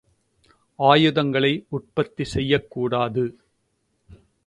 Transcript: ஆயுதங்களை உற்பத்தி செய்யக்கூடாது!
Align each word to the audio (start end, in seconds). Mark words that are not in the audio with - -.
ஆயுதங்களை 0.79 1.65
உற்பத்தி 1.69 2.23
செய்யக்கூடாது! 2.23 3.25